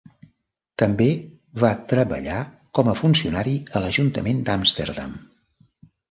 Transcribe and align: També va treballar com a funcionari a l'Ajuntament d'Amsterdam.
També 0.81 1.07
va 1.63 1.69
treballar 1.91 2.37
com 2.79 2.89
a 2.93 2.95
funcionari 3.01 3.53
a 3.79 3.83
l'Ajuntament 3.83 4.41
d'Amsterdam. 4.49 5.13